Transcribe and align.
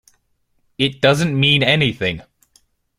It 0.79 0.99
doesn't 0.99 1.39
mean 1.39 1.61
anything. 1.61 2.23